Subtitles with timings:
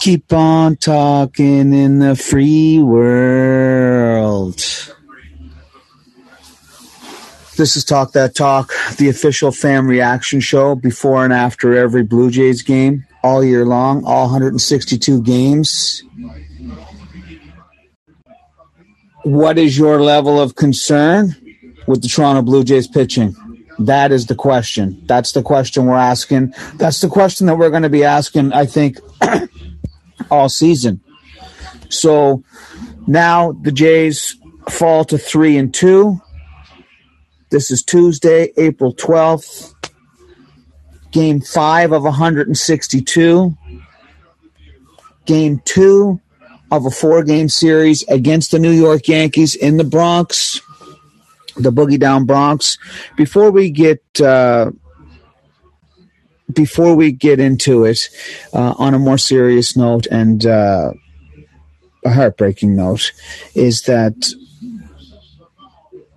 [0.00, 4.56] Keep on talking in the free world.
[7.56, 12.30] This is Talk That Talk, the official fan reaction show before and after every Blue
[12.30, 16.02] Jays game, all year long, all 162 games.
[19.24, 21.36] What is your level of concern
[21.86, 23.36] with the Toronto Blue Jays pitching?
[23.78, 25.02] That is the question.
[25.04, 26.54] That's the question we're asking.
[26.76, 28.98] That's the question that we're going to be asking, I think,
[30.30, 31.00] all season.
[31.88, 32.44] So
[33.06, 34.36] now the Jays
[34.68, 36.20] fall to three and two.
[37.50, 39.74] This is Tuesday, April 12th.
[41.10, 43.56] Game five of 162.
[45.26, 46.20] Game two
[46.70, 50.60] of a four game series against the New York Yankees in the Bronx,
[51.56, 52.78] the Boogie Down Bronx.
[53.16, 54.02] Before we get.
[54.20, 54.70] Uh,
[56.54, 58.08] before we get into it,
[58.52, 60.92] uh, on a more serious note and uh,
[62.04, 63.12] a heartbreaking note,
[63.54, 64.14] is that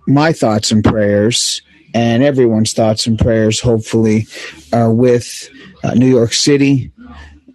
[0.06, 1.62] my thoughts and prayers,
[1.94, 4.26] and everyone's thoughts and prayers, hopefully,
[4.72, 5.48] are with
[5.82, 6.90] uh, New York City,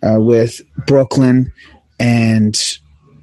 [0.02, 1.52] uh, with Brooklyn,
[2.00, 2.80] and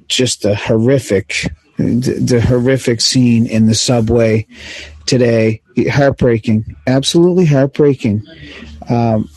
[0.07, 4.45] just the horrific, the, the horrific scene in the subway
[5.05, 5.61] today.
[5.89, 8.23] Heartbreaking, absolutely heartbreaking.
[8.89, 9.29] Um,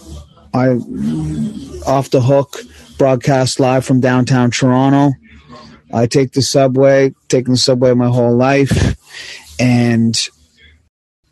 [0.52, 0.68] I
[1.86, 2.58] off the hook
[2.98, 5.16] broadcast live from downtown Toronto.
[5.92, 8.96] I take the subway, taking the subway my whole life,
[9.58, 10.16] and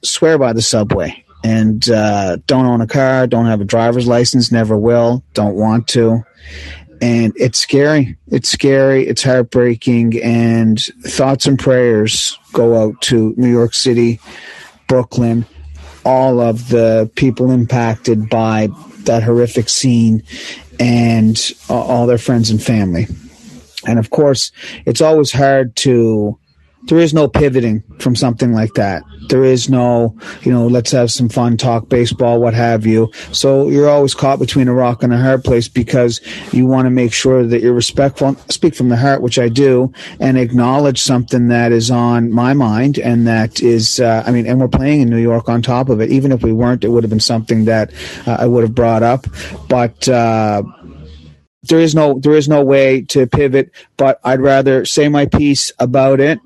[0.03, 1.25] swear by the subway.
[1.45, 5.87] And uh, don't own a car, don't have a driver's license, never will, don't want
[5.89, 6.25] to.
[7.01, 8.17] And it's scary.
[8.27, 9.07] It's scary.
[9.07, 10.21] It's heartbreaking.
[10.21, 14.19] And thoughts and prayers go out to New York City,
[14.89, 15.47] Brooklyn,
[16.05, 18.69] all of the people impacted by
[19.05, 20.23] that horrific scene
[20.79, 23.07] and all their friends and family.
[23.87, 24.53] And of course,
[24.87, 26.39] it's always hard to
[26.89, 29.03] there is no pivoting from something like that.
[29.29, 33.13] There is no, you know, let's have some fun, talk baseball, what have you.
[33.33, 36.21] So you're always caught between a rock and a hard place because
[36.53, 39.93] you want to make sure that you're respectful, speak from the heart, which I do,
[40.19, 44.59] and acknowledge something that is on my mind and that is, uh, I mean, and
[44.59, 46.11] we're playing in New York on top of it.
[46.11, 47.93] Even if we weren't, it would have been something that
[48.27, 49.27] uh, I would have brought up.
[49.69, 50.63] But, uh,
[51.65, 55.73] there is no there is no way to pivot but i'd rather say my piece
[55.79, 56.39] about it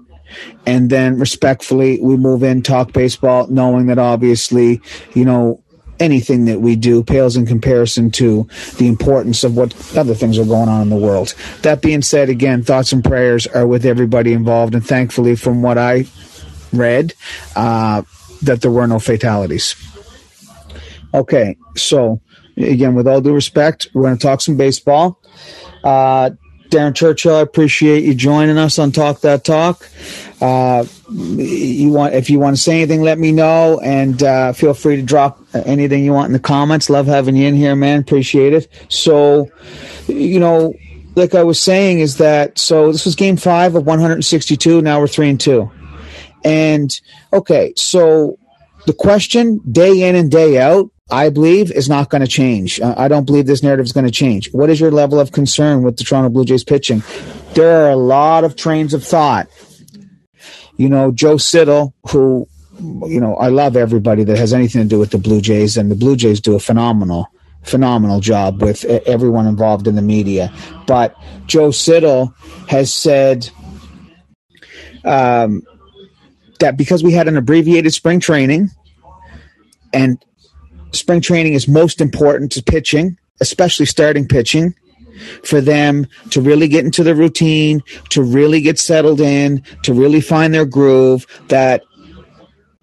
[0.66, 4.80] and then respectfully we move in talk baseball knowing that obviously
[5.14, 5.62] you know
[6.02, 8.46] anything that we do pales in comparison to
[8.78, 11.34] the importance of what other things are going on in the world.
[11.62, 14.74] That being said again thoughts and prayers are with everybody involved.
[14.74, 16.04] And thankfully from what i
[16.72, 17.14] read
[17.54, 18.02] uh,
[18.42, 19.76] that there were no fatalities.
[21.14, 22.20] Okay so
[22.56, 25.20] again with all due respect we're going to talk some baseball.
[25.84, 26.30] Uh,
[26.72, 29.88] Darren Churchill, I appreciate you joining us on Talk That Talk.
[30.40, 34.72] Uh, you want if you want to say anything, let me know, and uh, feel
[34.72, 36.88] free to drop anything you want in the comments.
[36.88, 38.00] Love having you in here, man.
[38.00, 38.68] Appreciate it.
[38.88, 39.50] So,
[40.08, 40.74] you know,
[41.14, 42.90] like I was saying, is that so?
[42.90, 44.80] This was Game Five of 162.
[44.80, 45.70] Now we're three and two,
[46.42, 46.98] and
[47.34, 48.38] okay, so
[48.86, 52.80] the question day in and day out I believe is not going to change.
[52.80, 54.50] I don't believe this narrative is going to change.
[54.52, 57.02] What is your level of concern with the Toronto Blue Jays pitching?
[57.52, 59.46] There are a lot of trains of thought.
[60.78, 62.48] You know, Joe Siddall, who,
[62.80, 65.90] you know, I love everybody that has anything to do with the Blue Jays, and
[65.90, 67.28] the Blue Jays do a phenomenal,
[67.62, 70.50] phenomenal job with everyone involved in the media.
[70.86, 71.14] But
[71.46, 72.34] Joe Siddall
[72.68, 73.50] has said
[75.04, 75.62] um,
[76.58, 78.70] that because we had an abbreviated spring training
[79.92, 80.24] and
[80.92, 84.74] spring training is most important to pitching, especially starting pitching,
[85.44, 90.20] for them to really get into the routine, to really get settled in, to really
[90.20, 91.82] find their groove, that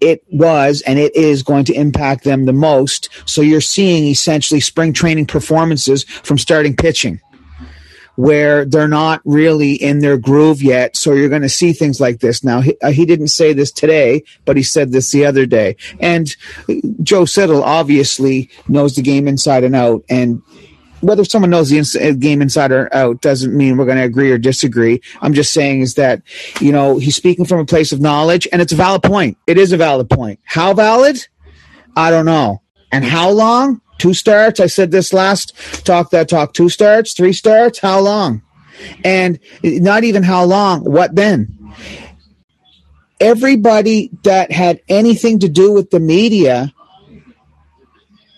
[0.00, 3.08] it was and it is going to impact them the most.
[3.26, 7.20] So you're seeing essentially spring training performances from starting pitching
[8.16, 10.96] where they're not really in their groove yet.
[10.96, 12.44] So you're going to see things like this.
[12.44, 15.76] Now, he, uh, he, didn't say this today, but he said this the other day.
[16.00, 16.34] And
[17.02, 20.04] Joe Siddall obviously knows the game inside and out.
[20.08, 20.42] And
[21.00, 24.04] whether someone knows the ins- uh, game inside or out doesn't mean we're going to
[24.04, 25.00] agree or disagree.
[25.22, 26.22] I'm just saying is that,
[26.60, 29.38] you know, he's speaking from a place of knowledge and it's a valid point.
[29.46, 30.40] It is a valid point.
[30.44, 31.26] How valid?
[31.96, 32.62] I don't know.
[32.92, 33.80] And how long?
[34.00, 34.60] Two starts.
[34.60, 35.54] I said this last
[35.84, 36.54] talk that talk.
[36.54, 37.78] Two starts, three starts.
[37.78, 38.42] How long?
[39.04, 40.84] And not even how long.
[40.84, 41.74] What then?
[43.20, 46.72] Everybody that had anything to do with the media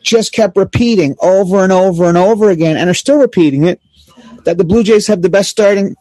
[0.02, 3.80] just kept repeating over and over and over again and are still repeating it
[4.44, 5.94] that the Blue Jays have the best starting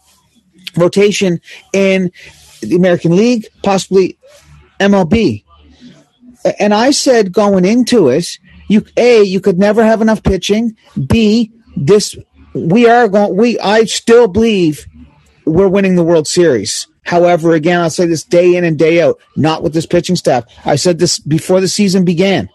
[0.75, 1.39] rotation
[1.71, 2.11] in
[2.61, 4.17] the American League, possibly
[4.79, 5.43] MLB.
[6.59, 8.39] And I said going into it,
[8.71, 10.75] you a you could never have enough pitching.
[11.07, 12.15] B this
[12.53, 13.35] we are going.
[13.35, 14.88] We I still believe
[15.45, 16.88] we're winning the World Series.
[17.03, 20.45] However, again, I'll say this day in and day out, not with this pitching staff.
[20.65, 22.50] I said this before the season began.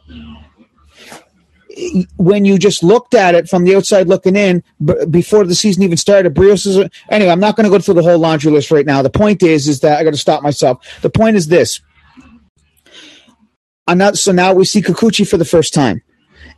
[2.16, 5.82] When you just looked at it from the outside looking in, b- before the season
[5.82, 7.30] even started, Berrios is a, anyway.
[7.30, 9.02] I'm not going to go through the whole laundry list right now.
[9.02, 10.82] The point is, is that I got to stop myself.
[11.02, 11.80] The point is this:
[13.86, 14.16] I'm not.
[14.16, 16.02] So now we see Kikuchi for the first time.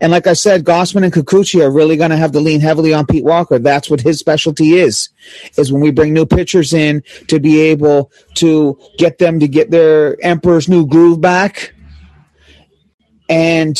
[0.00, 2.94] And like I said, Gausman and Kikuchi are really going to have to lean heavily
[2.94, 3.58] on Pete Walker.
[3.58, 5.08] That's what his specialty is,
[5.56, 9.70] is when we bring new pitchers in to be able to get them to get
[9.70, 11.74] their Emperor's new groove back
[13.28, 13.76] and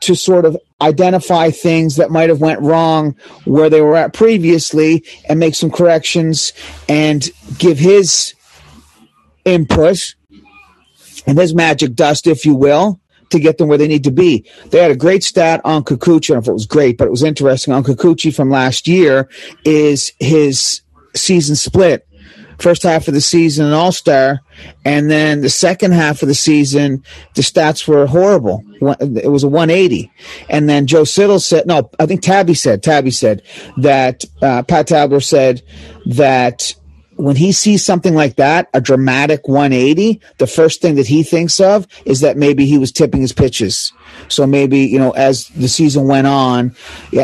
[0.00, 5.04] to sort of identify things that might have went wrong where they were at previously
[5.28, 6.52] and make some corrections
[6.88, 8.34] and give his
[9.44, 10.14] input
[11.26, 13.00] and his magic dust, if you will,
[13.30, 14.44] to get them where they need to be.
[14.66, 16.30] They had a great stat on Kikuchi.
[16.30, 18.88] I don't know if it was great, but it was interesting on Kikuchi from last
[18.88, 19.28] year
[19.64, 20.82] is his
[21.14, 22.04] season split.
[22.58, 24.40] First half of the season, an all star,
[24.84, 27.04] and then the second half of the season,
[27.34, 28.64] the stats were horrible.
[29.00, 30.10] It was a 180.
[30.48, 33.42] And then Joe Siddall said, no, I think Tabby said, Tabby said
[33.76, 35.62] that, uh, Pat Tabler said
[36.06, 36.74] that
[37.18, 41.58] when he sees something like that, a dramatic 180, the first thing that he thinks
[41.58, 43.92] of is that maybe he was tipping his pitches.
[44.28, 46.76] So maybe, you know, as the season went on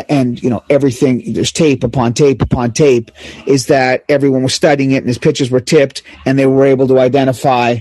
[0.09, 3.09] and, you know, everything, there's tape upon tape upon tape,
[3.47, 6.89] is that everyone was studying it and his pitches were tipped and they were able
[6.89, 7.77] to identify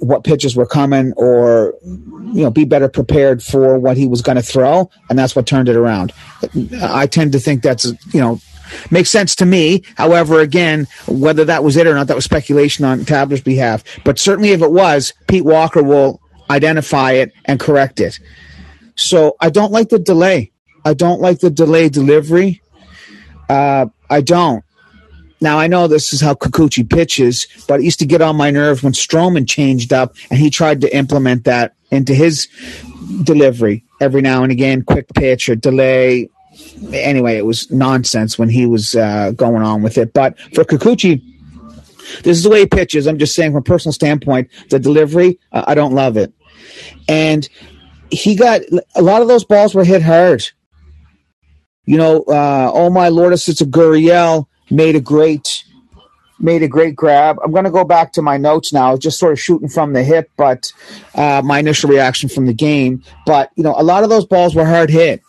[0.00, 4.36] what pitches were coming or, you know, be better prepared for what he was going
[4.36, 4.90] to throw.
[5.08, 6.12] And that's what turned it around.
[6.82, 8.40] I tend to think that's, you know,
[8.90, 9.82] Makes sense to me.
[9.96, 13.84] However, again, whether that was it or not, that was speculation on Tabler's behalf.
[14.04, 16.20] But certainly if it was, Pete Walker will
[16.50, 18.18] identify it and correct it.
[18.94, 20.52] So I don't like the delay.
[20.84, 22.62] I don't like the delay delivery.
[23.48, 24.64] Uh, I don't.
[25.40, 28.50] Now I know this is how Kikuchi pitches, but it used to get on my
[28.50, 32.48] nerves when Stroman changed up and he tried to implement that into his
[33.22, 36.28] delivery every now and again, quick pitch or delay,
[36.92, 40.12] anyway, it was nonsense when he was uh, going on with it.
[40.12, 41.22] But for Kikuchi,
[42.22, 43.06] this is the way he pitches.
[43.06, 46.32] I'm just saying from a personal standpoint, the delivery, uh, I don't love it.
[47.08, 47.48] And
[48.10, 48.62] he got
[48.94, 50.44] a lot of those balls were hit hard.
[51.84, 55.64] You know, uh, oh my lord, it's a Gurriel made a great
[56.40, 57.36] made a great grab.
[57.42, 60.04] I'm going to go back to my notes now, just sort of shooting from the
[60.04, 60.72] hip, but
[61.14, 63.02] uh, my initial reaction from the game.
[63.26, 65.22] But you know, a lot of those balls were hard hit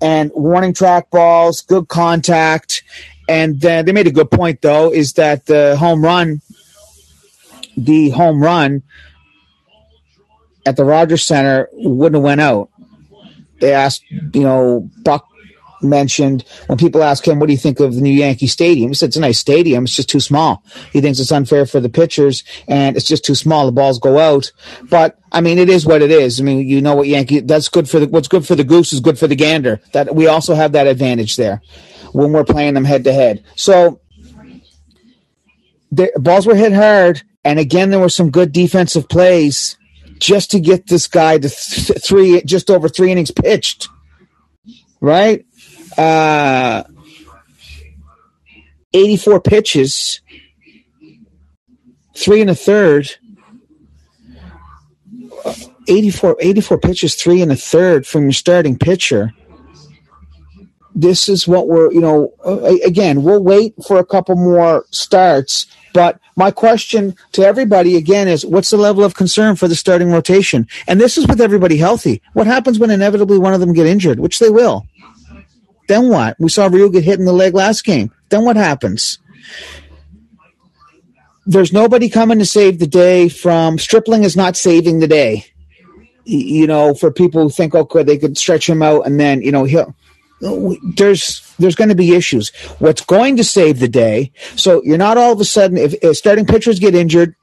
[0.00, 2.82] and warning track balls, good contact.
[3.28, 6.40] And then they made a good point, though, is that the home run,
[7.76, 8.82] the home run
[10.64, 12.70] at the Rogers Center wouldn't have went out.
[13.60, 15.28] They asked, you know, Buck
[15.82, 18.94] mentioned when people ask him, "What do you think of the new Yankee Stadium?" He
[18.94, 19.84] said, "It's a nice stadium.
[19.84, 23.34] It's just too small." He thinks it's unfair for the pitchers, and it's just too
[23.34, 23.66] small.
[23.66, 24.52] The balls go out.
[24.88, 26.40] But I mean, it is what it is.
[26.40, 27.40] I mean, you know what Yankee?
[27.40, 28.06] That's good for the.
[28.06, 29.80] What's good for the goose is good for the gander.
[29.92, 31.62] That we also have that advantage there
[32.12, 33.42] when we're playing them head to head.
[33.54, 34.00] So
[35.90, 39.76] the balls were hit hard, and again, there were some good defensive plays
[40.18, 43.88] just to get this guy to th- three, just over three innings pitched.
[45.00, 45.46] Right?
[45.98, 46.84] Uh,
[48.92, 50.20] 84 pitches,
[52.14, 53.10] three and a third.
[55.88, 59.32] 84, 84 pitches, three and a third from your starting pitcher.
[60.94, 62.34] This is what we're, you know,
[62.84, 65.66] again, we'll wait for a couple more starts.
[65.94, 70.10] But my question to everybody again is what's the level of concern for the starting
[70.10, 70.66] rotation?
[70.86, 72.20] And this is with everybody healthy.
[72.34, 74.87] What happens when inevitably one of them get injured, which they will?
[75.88, 76.36] Then what?
[76.38, 78.12] We saw Ryu get hit in the leg last game.
[78.28, 79.18] Then what happens?
[81.46, 85.46] There's nobody coming to save the day from Stripling is not saving the day.
[86.24, 89.50] You know, for people who think, okay, they could stretch him out and then, you
[89.50, 89.96] know, he'll
[90.40, 92.50] there's there's going to be issues.
[92.78, 94.32] What's going to save the day?
[94.56, 97.34] So you're not all of a sudden if, if starting pitchers get injured,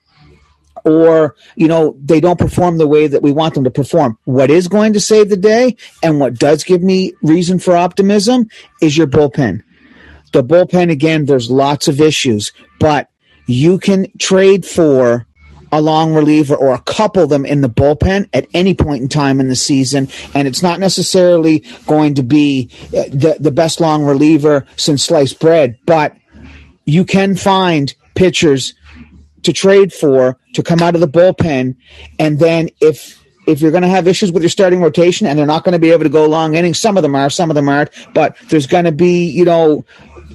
[0.85, 4.49] or you know they don't perform the way that we want them to perform what
[4.49, 8.47] is going to save the day and what does give me reason for optimism
[8.81, 9.61] is your bullpen
[10.31, 13.09] the bullpen again there's lots of issues but
[13.47, 15.25] you can trade for
[15.71, 19.41] a long reliever or a couple them in the bullpen at any point in time
[19.41, 20.07] in the season.
[20.33, 25.39] And it's not necessarily going to be uh, the, the best long reliever since sliced
[25.39, 26.15] bread, but
[26.85, 28.73] you can find pitchers
[29.45, 31.75] to trade for to come out of the bullpen.
[32.19, 35.45] And then if if you're going to have issues with your starting rotation and they're
[35.45, 37.55] not going to be able to go long innings, some of them are, some of
[37.55, 39.85] them aren't, but there's going to be, you know,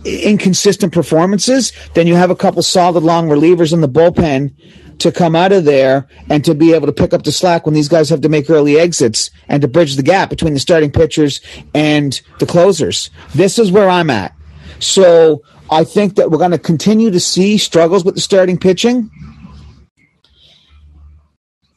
[0.05, 4.55] inconsistent performances, then you have a couple solid long relievers in the bullpen
[5.01, 7.75] to come out of there and to be able to pick up the slack when
[7.75, 10.93] these guys have to make early exits and to bridge the gap between the starting
[10.93, 11.41] pitchers
[11.75, 13.11] and the closers.
[13.35, 14.35] This is where I'm at.
[14.79, 19.11] So I think that we're going to continue to see struggles with the starting pitching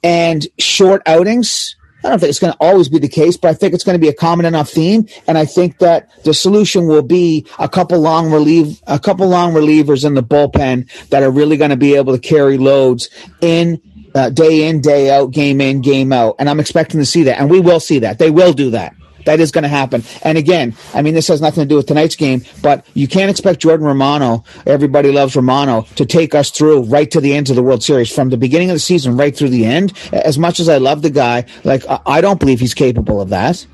[0.03, 1.75] and short outings.
[2.03, 3.97] I don't think it's going to always be the case, but I think it's going
[3.97, 5.07] to be a common enough theme.
[5.25, 9.53] And I think that the solution will be a couple long relieve, a couple long
[9.53, 13.09] relievers in the bullpen that are really going to be able to carry loads
[13.39, 13.81] in
[14.15, 16.35] uh, day in, day out, game in, game out.
[16.39, 17.39] And I'm expecting to see that.
[17.39, 18.19] And we will see that.
[18.19, 18.93] They will do that.
[19.25, 20.03] That is going to happen.
[20.23, 23.29] And again, I mean, this has nothing to do with tonight's game, but you can't
[23.29, 27.55] expect Jordan Romano, everybody loves Romano, to take us through right to the end of
[27.55, 29.93] the World Series from the beginning of the season right through the end.
[30.11, 33.65] As much as I love the guy, like, I don't believe he's capable of that.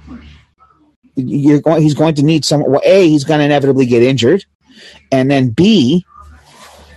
[1.15, 4.45] You're going, he's going to need some, well, A, he's going to inevitably get injured.
[5.11, 6.05] And then B,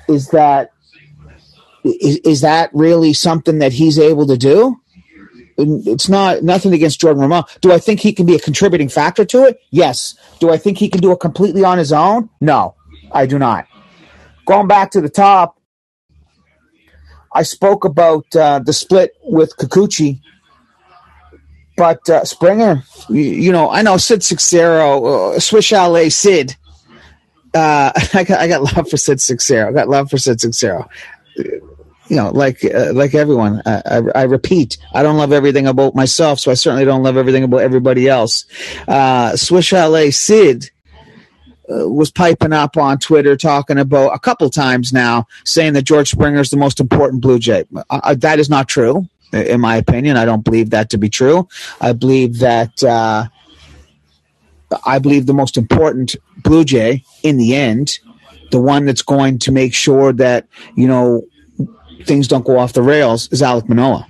[0.08, 0.70] is that,
[1.84, 4.80] is, is that really something that he's able to do?
[5.56, 7.46] It's not nothing against Jordan Romano.
[7.60, 9.60] Do I think he can be a contributing factor to it?
[9.70, 10.14] Yes.
[10.40, 12.30] Do I think he can do it completely on his own?
[12.40, 12.74] No,
[13.12, 13.66] I do not.
[14.46, 15.58] Going back to the top,
[17.34, 20.20] I spoke about uh, the split with Kikuchi,
[21.76, 26.56] but uh, Springer, you, you, know, I know Sid Seixeiro, uh, Swiss Chalet Sid.
[27.54, 29.68] Uh, I got I got love for Sid Seixeiro.
[29.68, 30.88] I got love for Sid Seixeiro
[32.12, 35.94] you know, like uh, like everyone, I, I, I, repeat, I don't love everything about
[35.94, 38.44] myself, so I certainly don't love everything about everybody else.
[38.86, 40.70] Uh, Swiss Sid
[41.70, 46.10] uh, was piping up on Twitter talking about a couple times now, saying that George
[46.10, 47.64] Springer is the most important Blue Jay.
[47.74, 50.18] Uh, uh, that is not true, in my opinion.
[50.18, 51.48] I don't believe that to be true.
[51.80, 52.84] I believe that.
[52.84, 53.28] Uh,
[54.84, 58.00] I believe the most important Blue Jay in the end,
[58.50, 61.22] the one that's going to make sure that you know
[62.04, 64.06] things don't go off the rails is Alek Manoah.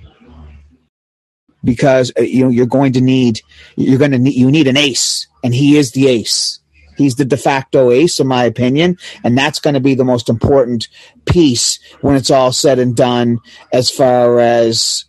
[1.63, 3.41] Because uh, you know you're going to need
[3.77, 6.59] you're going to need you need an ace, and he is the ace.
[6.97, 10.29] He's the de facto ace, in my opinion, and that's going to be the most
[10.29, 10.87] important
[11.25, 13.39] piece when it's all said and done,
[13.71, 15.05] as far as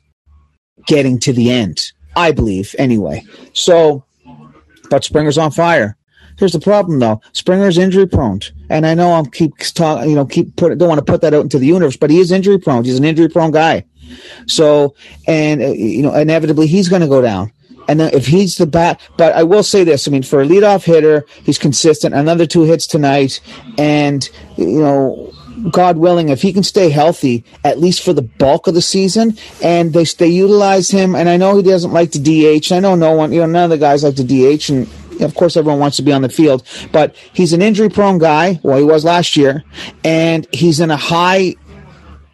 [0.86, 1.92] getting to the end.
[2.16, 3.24] I believe, anyway.
[3.52, 4.04] So,
[4.88, 5.96] but Springer's on fire.
[6.36, 7.20] Here's the problem, though.
[7.32, 10.98] Springer's injury prone, and I know I'm keep talking, you know, keep put don't want
[10.98, 12.84] to put that out into the universe, but he is injury prone.
[12.84, 13.84] He's an injury prone guy.
[14.46, 14.94] So,
[15.26, 17.52] and uh, you know, inevitably he's going to go down.
[17.86, 20.46] And then if he's the bat, but I will say this: I mean, for a
[20.46, 22.14] leadoff hitter, he's consistent.
[22.14, 23.40] Another two hits tonight,
[23.76, 25.32] and you know,
[25.70, 29.36] God willing, if he can stay healthy, at least for the bulk of the season,
[29.62, 31.14] and they they utilize him.
[31.14, 32.72] And I know he doesn't like to DH.
[32.72, 34.88] I know no one, you know, none of the guys like to DH, and
[35.20, 38.60] of course, everyone wants to be on the field, but he's an injury prone guy.
[38.62, 39.64] Well, he was last year,
[40.04, 41.56] and he's in a high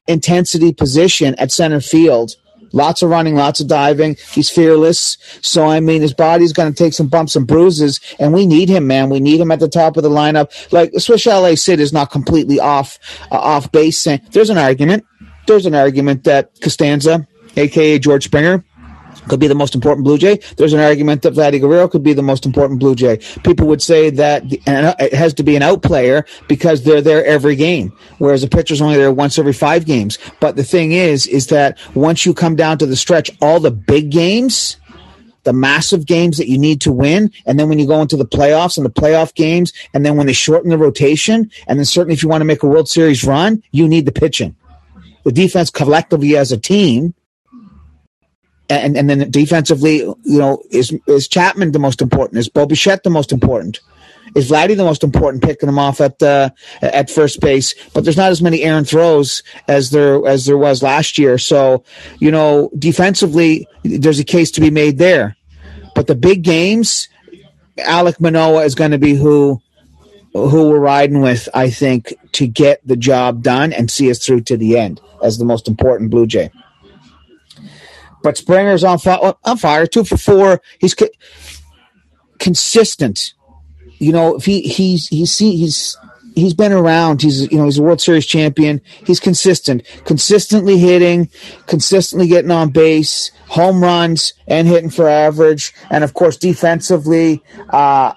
[0.07, 2.37] intensity position at center field.
[2.73, 4.17] Lots of running, lots of diving.
[4.33, 5.19] He's fearless.
[5.41, 8.69] So, I mean, his body's going to take some bumps and bruises, and we need
[8.69, 9.11] him, man.
[9.11, 10.73] We need him at the top of the lineup.
[10.73, 12.99] Like, Swiss Chalet Sid is not completely off,
[13.33, 14.05] uh, off base.
[14.05, 15.05] There's an argument.
[15.49, 18.65] There's an argument that Costanza, aka George Springer,
[19.31, 20.41] could be the most important Blue Jay.
[20.57, 23.19] There's an argument that Vladdy Guerrero could be the most important Blue Jay.
[23.45, 27.55] People would say that it has to be an out player because they're there every
[27.55, 30.19] game, whereas a pitcher's only there once every five games.
[30.41, 33.71] But the thing is, is that once you come down to the stretch, all the
[33.71, 34.77] big games,
[35.45, 37.31] the massive games that you need to win.
[37.47, 40.27] And then when you go into the playoffs and the playoff games, and then when
[40.27, 43.25] they shorten the rotation, and then certainly if you want to make a World Series
[43.25, 44.57] run, you need the pitching.
[45.25, 47.15] The defense collectively as a team
[48.71, 52.39] and and then defensively, you know, is is Chapman the most important?
[52.39, 53.81] Is Bo Bichette the most important?
[54.37, 56.51] Is Vladdy the most important, picking him off at uh,
[56.81, 57.75] at first base?
[57.93, 61.37] But there's not as many errant throws as there as there was last year.
[61.37, 61.85] So,
[62.19, 65.37] you know, defensively, there's a case to be made there.
[65.95, 67.09] But the big games,
[67.79, 69.61] Alek Manoah is going to be who
[70.33, 74.43] who we're riding with, I think, to get the job done and see us through
[74.43, 76.51] to the end as the most important Blue Jay.
[78.23, 79.35] But Springer's on fire.
[79.45, 80.61] On fire, two for four.
[80.79, 81.09] He's co-
[82.39, 83.35] consistent.
[83.99, 85.97] You know, if he he's he's he's
[86.35, 87.23] he's been around.
[87.23, 88.81] He's you know he's a World Series champion.
[89.07, 91.29] He's consistent, consistently hitting,
[91.67, 95.73] consistently getting on base, home runs, and hitting for average.
[95.91, 98.15] And of course, defensively, uh,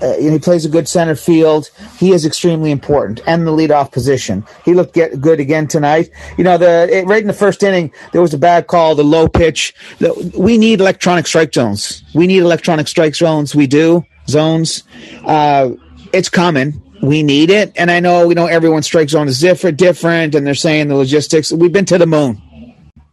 [0.00, 1.70] uh, he plays a good center field.
[1.98, 4.44] He is extremely important, and the leadoff position.
[4.64, 6.10] He looked get, good again tonight.
[6.36, 9.04] You know, the it, right in the first inning, there was a bad call, the
[9.04, 9.74] low pitch.
[9.98, 12.02] The, we need electronic strike zones.
[12.14, 13.54] We need electronic strike zones.
[13.54, 14.84] We do zones.
[15.24, 15.70] Uh,
[16.12, 17.72] it's coming we need it.
[17.76, 20.96] And I know, you know, everyone's strike zone is different, different, and they're saying the
[20.96, 21.52] logistics.
[21.52, 22.42] We've been to the moon.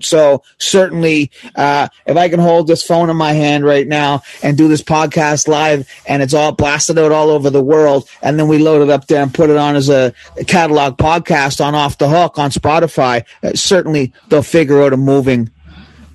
[0.05, 4.57] So certainly, uh, if I can hold this phone in my hand right now and
[4.57, 8.47] do this podcast live, and it's all blasted out all over the world, and then
[8.47, 10.13] we load it up there and put it on as a
[10.47, 15.49] catalog podcast on Off the Hook on Spotify, uh, certainly they'll figure out a moving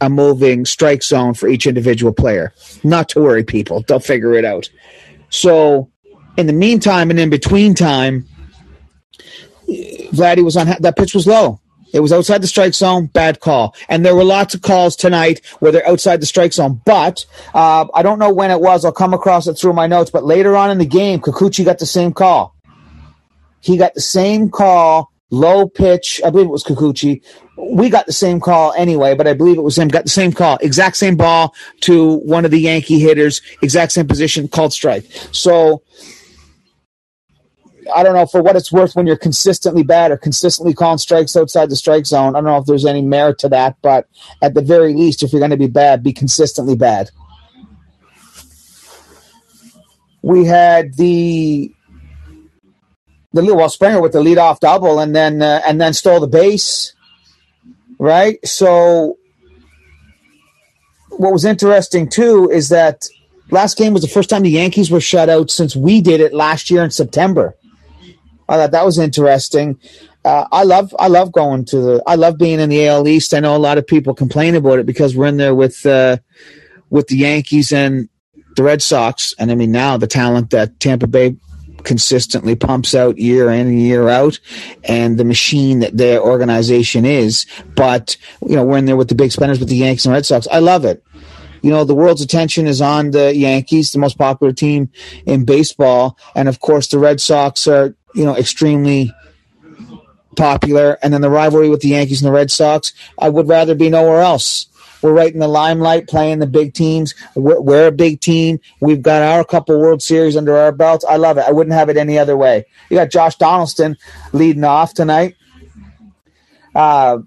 [0.00, 2.54] a moving strike zone for each individual player.
[2.82, 3.84] Not to worry, people.
[3.86, 4.70] They'll figure it out.
[5.28, 5.90] So
[6.36, 8.26] in the meantime and in between time,
[9.68, 11.60] Vladdy was on that pitch was low.
[11.92, 13.74] It was outside the strike zone, bad call.
[13.88, 16.80] And there were lots of calls tonight where they're outside the strike zone.
[16.84, 18.84] But uh, I don't know when it was.
[18.84, 20.10] I'll come across it through my notes.
[20.10, 22.54] But later on in the game, Kikuchi got the same call.
[23.60, 26.20] He got the same call, low pitch.
[26.24, 27.22] I believe it was Kikuchi.
[27.56, 29.88] We got the same call anyway, but I believe it was him.
[29.88, 34.06] Got the same call, exact same ball to one of the Yankee hitters, exact same
[34.06, 35.04] position, called strike.
[35.32, 35.82] So
[37.94, 41.36] I don't know for what it's worth when you're consistently bad or consistently calling strikes
[41.36, 42.34] outside the strike zone.
[42.34, 44.08] I don't know if there's any merit to that, but
[44.42, 47.10] at the very least, if you're going to be bad, be consistently bad.
[50.22, 51.72] We had the
[53.32, 56.94] the well Springer with the leadoff double, and then uh, and then stole the base,
[57.98, 58.38] right?
[58.46, 59.16] So
[61.08, 63.06] what was interesting too is that
[63.50, 66.32] last game was the first time the Yankees were shut out since we did it
[66.32, 67.54] last year in September.
[68.50, 69.78] I thought that was interesting.
[70.24, 73.32] Uh, I love I love going to the I love being in the AL East.
[73.32, 76.18] I know a lot of people complain about it because we're in there with uh,
[76.90, 78.08] with the Yankees and
[78.56, 81.36] the Red Sox, and I mean now the talent that Tampa Bay
[81.84, 84.40] consistently pumps out year in and year out,
[84.84, 87.46] and the machine that their organization is.
[87.76, 90.26] But you know we're in there with the big spenders with the Yankees and Red
[90.26, 90.48] Sox.
[90.50, 91.04] I love it
[91.62, 94.90] you know, the world's attention is on the Yankees, the most popular team
[95.26, 96.16] in baseball.
[96.34, 99.12] And of course, the Red Sox are you know, extremely
[100.36, 100.98] popular.
[101.02, 103.88] And then the rivalry with the Yankees and the Red Sox, I would rather be
[103.88, 104.66] nowhere else.
[105.02, 107.14] We're right in the limelight playing the big teams.
[107.34, 108.60] We're, we're, a big team.
[108.80, 111.04] We've got our couple World Series under our belts.
[111.08, 111.44] I love it.
[111.46, 112.66] I wouldn't have it any other way.
[112.90, 113.96] You got Josh Donaldson
[114.32, 115.36] leading off tonight.
[116.74, 117.18] Uh,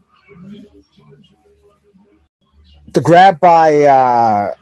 [2.93, 4.53] the grab by uh,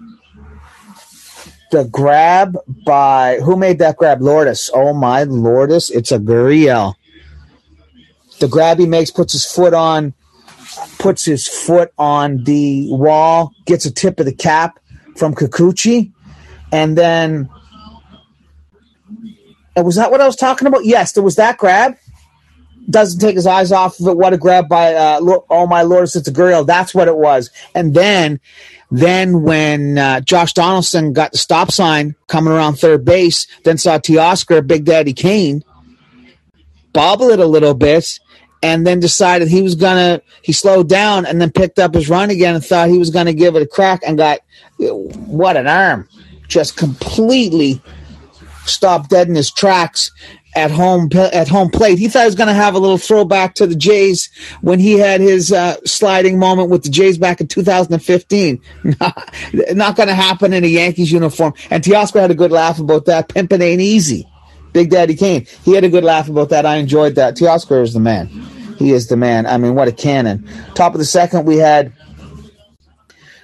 [1.71, 4.21] the grab by who made that grab?
[4.21, 4.69] Lourdes.
[4.73, 6.95] Oh my Lourdes, it's a Gurriel.
[8.39, 10.13] The grab he makes puts his foot on
[10.99, 14.79] puts his foot on the wall, gets a tip of the cap
[15.15, 16.11] from Kikuchi,
[16.71, 17.49] and then
[19.75, 20.85] was that what I was talking about?
[20.85, 21.95] Yes, there was that grab.
[22.91, 24.17] Doesn't take his eyes off of it.
[24.17, 26.63] What a grab by uh, oh my lord, it's a girl.
[26.63, 27.49] That's what it was.
[27.73, 28.39] And then
[28.91, 33.97] then when uh, Josh Donaldson got the stop sign coming around third base, then saw
[33.97, 35.63] Teoscar, Big Daddy Kane,
[36.91, 38.19] bobble it a little bit,
[38.61, 40.21] and then decided he was gonna.
[40.41, 43.33] He slowed down and then picked up his run again and thought he was gonna
[43.33, 44.39] give it a crack and got
[44.77, 46.09] what an arm,
[46.47, 47.81] just completely
[48.65, 50.11] stopped dead in his tracks
[50.55, 51.97] at home at home plate.
[51.97, 54.29] He thought he was going to have a little throwback to the Jays
[54.61, 58.61] when he had his uh, sliding moment with the Jays back in 2015.
[58.83, 61.53] not, going to happen in a Yankees uniform.
[61.69, 63.29] And Teoscar had a good laugh about that.
[63.29, 64.27] Pimpin' ain't easy.
[64.73, 65.45] Big Daddy Kane.
[65.63, 66.65] He had a good laugh about that.
[66.65, 67.35] I enjoyed that.
[67.35, 68.27] Teoscar is the man.
[68.77, 69.45] He is the man.
[69.45, 70.47] I mean, what a cannon.
[70.75, 71.93] Top of the second, we had.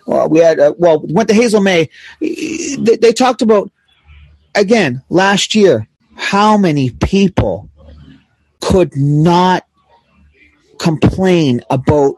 [0.06, 1.90] Well, we had uh, well went to Hazel May.
[2.22, 3.70] They, they talked about
[4.56, 5.86] again last year
[6.18, 7.70] how many people
[8.62, 9.66] could not
[10.80, 12.16] complain about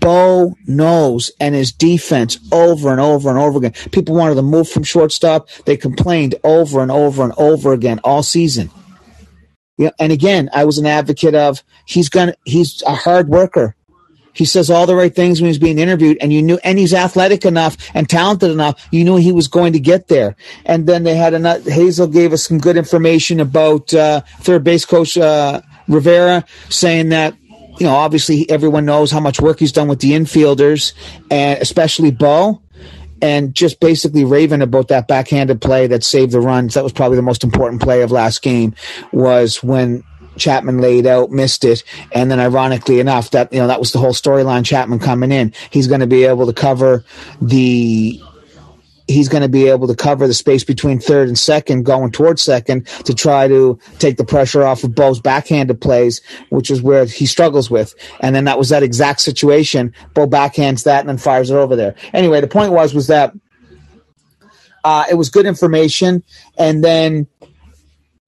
[0.00, 3.72] Bo Knows and his defense over and over and over again.
[3.90, 5.48] People wanted to move from shortstop.
[5.64, 8.70] They complained over and over and over again all season.
[9.78, 13.74] Yeah, and again, I was an advocate of he's gonna he's a hard worker.
[14.34, 16.92] He says all the right things when he's being interviewed, and you knew, and he's
[16.92, 18.86] athletic enough and talented enough.
[18.90, 20.36] You knew he was going to get there.
[20.66, 24.84] And then they had a Hazel gave us some good information about uh, third base
[24.84, 27.36] coach uh, Rivera saying that
[27.78, 30.94] you know obviously everyone knows how much work he's done with the infielders,
[31.30, 32.60] and especially Bo.
[33.22, 36.74] and just basically raving about that backhanded play that saved the runs.
[36.74, 38.74] That was probably the most important play of last game
[39.12, 40.02] was when
[40.36, 43.98] Chapman laid out, missed it, and then ironically enough, that you know that was the
[43.98, 44.64] whole storyline.
[44.64, 47.04] Chapman coming in, he's going to be able to cover
[47.40, 48.20] the
[49.06, 52.42] he's going to be able to cover the space between third and second, going towards
[52.42, 57.04] second to try to take the pressure off of Bo's backhanded plays, which is where
[57.04, 57.94] he struggles with.
[58.20, 59.92] And then that was that exact situation.
[60.14, 61.94] Bo backhands that and then fires it over there.
[62.12, 63.34] Anyway, the point was was that
[64.84, 66.22] uh, it was good information,
[66.58, 67.26] and then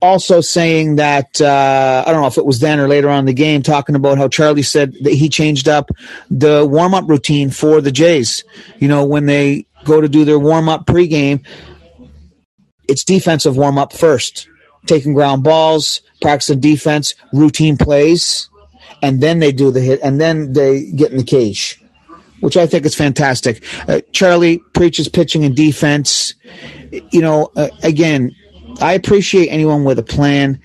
[0.02, 3.32] also saying that uh, I don't know if it was then or later on the
[3.32, 5.90] game, talking about how Charlie said that he changed up
[6.30, 8.44] the warm up routine for the Jays.
[8.78, 11.44] You know, when they go to do their warm up pregame,
[12.88, 14.48] it's defensive warm up first,
[14.87, 18.48] taking ground balls, practicing defense, routine plays,
[19.02, 21.82] and then they do the hit, and then they get in the cage,
[22.40, 23.64] which I think is fantastic.
[23.88, 26.35] Uh, Charlie preaches pitching and defense.
[27.11, 28.35] You know, uh, again,
[28.80, 30.60] I appreciate anyone with a plan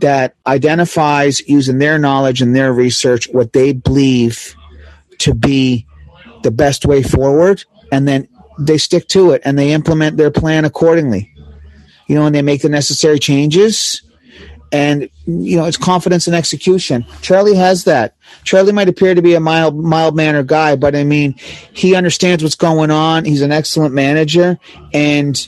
[0.00, 4.54] that identifies using their knowledge and their research what they believe
[5.18, 5.86] to be
[6.42, 10.64] the best way forward and then they stick to it and they implement their plan
[10.64, 11.30] accordingly.
[12.06, 14.02] You know, and they make the necessary changes.
[14.70, 17.06] And you know, it's confidence and execution.
[17.22, 18.16] Charlie has that.
[18.42, 21.36] Charlie might appear to be a mild, mild mannered guy, but I mean,
[21.72, 23.24] he understands what's going on.
[23.24, 24.58] He's an excellent manager,
[24.92, 25.46] and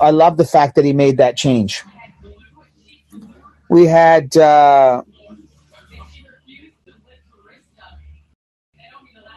[0.00, 1.84] I love the fact that he made that change.
[3.68, 5.02] We had uh,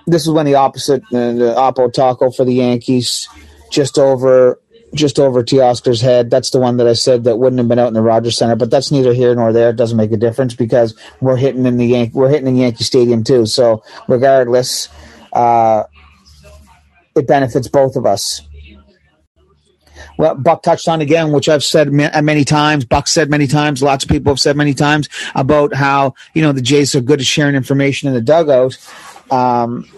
[0.07, 3.27] this is when the opposite, uh, the Oppo Taco for the Yankees,
[3.71, 4.59] just over
[4.93, 6.29] just over Teoscar's head.
[6.29, 8.57] That's the one that I said that wouldn't have been out in the Rogers Center,
[8.57, 9.69] but that's neither here nor there.
[9.69, 12.83] It doesn't make a difference because we're hitting in the Yankee, we're hitting in Yankee
[12.83, 13.45] Stadium too.
[13.45, 14.89] So regardless,
[15.31, 15.83] uh,
[17.15, 18.41] it benefits both of us.
[20.21, 22.85] Well, Buck touched on again, which I've said many times.
[22.85, 23.81] Buck said many times.
[23.81, 27.21] Lots of people have said many times about how you know the Jays are good
[27.21, 28.77] at sharing information in the dugout.
[29.31, 29.89] Um,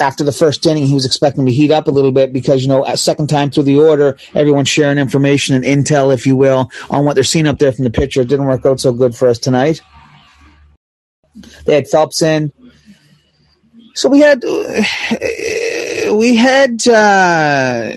[0.00, 2.68] after the first inning, he was expecting to heat up a little bit because, you
[2.68, 6.70] know, a second time through the order, everyone's sharing information and intel, if you will,
[6.88, 8.22] on what they're seeing up there from the pitcher.
[8.22, 9.82] It didn't work out so good for us tonight.
[11.66, 12.50] They had Phelps in.
[13.94, 14.42] So we had,
[16.14, 17.96] we had, uh,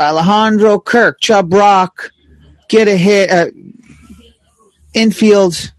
[0.00, 2.10] Alejandro Kirk, Chubb Rock,
[2.68, 3.46] get a hit, uh,
[4.94, 5.72] infield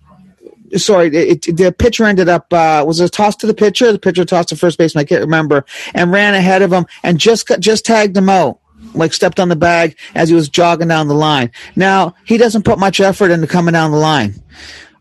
[0.77, 3.91] sorry, it, it, the pitcher ended up uh, was a toss to the pitcher.
[3.91, 5.01] The pitcher tossed to first baseman.
[5.01, 8.59] I can't remember, and ran ahead of him and just got, just tagged him out.
[8.93, 11.51] Like stepped on the bag as he was jogging down the line.
[11.75, 14.35] Now he doesn't put much effort into coming down the line.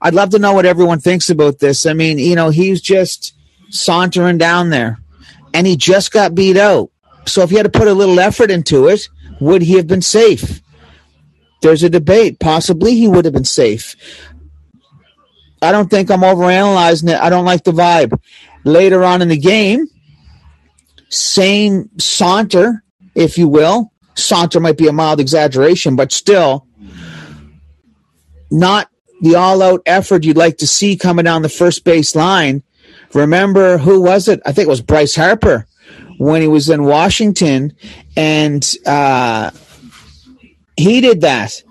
[0.00, 1.84] I'd love to know what everyone thinks about this.
[1.84, 3.34] I mean, you know, he's just
[3.70, 4.98] sauntering down there,
[5.52, 6.90] and he just got beat out.
[7.26, 9.08] So if he had to put a little effort into it,
[9.40, 10.60] would he have been safe?
[11.62, 12.40] There's a debate.
[12.40, 13.96] Possibly he would have been safe.
[15.62, 17.20] I don't think I'm overanalyzing it.
[17.20, 18.18] I don't like the vibe.
[18.64, 19.86] Later on in the game,
[21.08, 22.82] same saunter,
[23.14, 23.92] if you will.
[24.14, 26.66] Saunter might be a mild exaggeration, but still
[28.50, 28.88] not
[29.20, 32.62] the all out effort you'd like to see coming down the first base line.
[33.14, 34.40] Remember, who was it?
[34.44, 35.66] I think it was Bryce Harper
[36.24, 37.74] when he was in Washington,
[38.16, 39.50] and uh,
[40.76, 41.62] he did that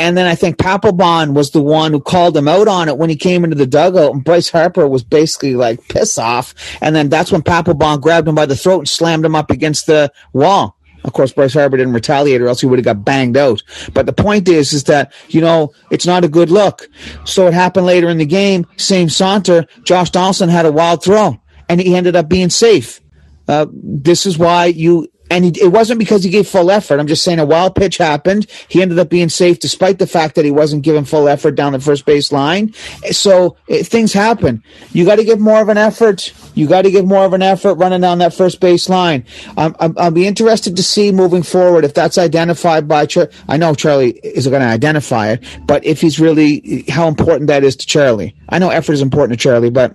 [0.00, 3.10] and then I think Papelbon was the one who called him out on it when
[3.10, 4.14] he came into the dugout.
[4.14, 6.54] And Bryce Harper was basically like, piss off.
[6.80, 9.84] And then that's when Papelbon grabbed him by the throat and slammed him up against
[9.84, 10.74] the wall.
[11.04, 13.62] Of course, Bryce Harper didn't retaliate or else he would have got banged out.
[13.92, 16.88] But the point is, is that, you know, it's not a good look.
[17.24, 18.66] So it happened later in the game.
[18.78, 19.66] Same saunter.
[19.84, 23.02] Josh Donaldson had a wild throw and he ended up being safe.
[23.50, 27.00] Uh, this is why you and he, it wasn't because he gave full effort.
[27.00, 28.46] I'm just saying a wild pitch happened.
[28.68, 31.72] He ended up being safe despite the fact that he wasn't giving full effort down
[31.72, 32.72] the first base line.
[33.10, 34.62] So it, things happen.
[34.92, 36.32] You got to give more of an effort.
[36.54, 39.24] You got to give more of an effort running down that first base line.
[39.56, 43.06] Um, I'll be interested to see moving forward if that's identified by.
[43.06, 47.48] Char- I know Charlie is going to identify it, but if he's really how important
[47.48, 48.36] that is to Charlie.
[48.48, 49.92] I know effort is important to Charlie, but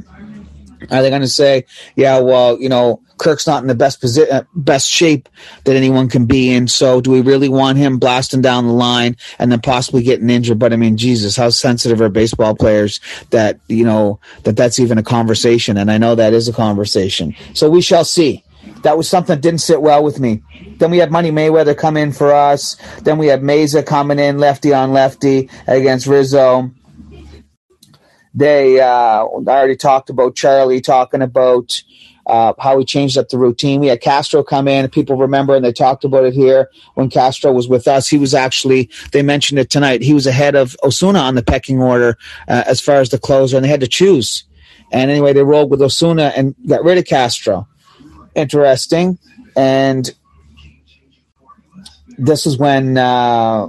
[0.92, 1.66] are they going to say,
[1.96, 5.30] yeah, well, you know, Kirk's not in the best position, uh, best shape
[5.64, 6.68] that anyone can be in.
[6.68, 10.60] So, do we really want him blasting down the line and then possibly getting injured?
[10.60, 13.00] But I mean, Jesus, how sensitive are baseball players
[13.30, 15.78] that you know that that's even a conversation?
[15.78, 17.36] And I know that is a conversation.
[17.54, 18.44] So we shall see.
[18.82, 20.44] That was something that didn't sit well with me.
[20.78, 22.76] Then we had Money Mayweather come in for us.
[23.02, 26.72] Then we had Mayza coming in lefty on lefty against Rizzo
[28.36, 31.82] they uh, I already talked about Charlie talking about
[32.28, 33.80] uh, how he changed up the routine.
[33.82, 34.90] We had Castro come in.
[34.90, 38.08] People remember, and they talked about it here when Castro was with us.
[38.08, 41.82] He was actually, they mentioned it tonight, he was ahead of Osuna on the pecking
[41.82, 44.44] order uh, as far as the closer, and they had to choose.
[44.92, 47.68] And anyway, they rolled with Osuna and got rid of Castro.
[48.36, 49.18] Interesting.
[49.56, 50.14] And
[52.18, 53.68] this is when, uh,